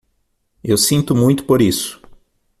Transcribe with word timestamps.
Eu 0.63 0.79
sinto 0.79 1.13
muito 1.13 1.43
por 1.45 1.61
isso. 1.61 2.01